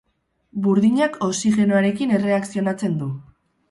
[0.63, 3.17] Burdinak oxigenoarekin erreakzionatzen du.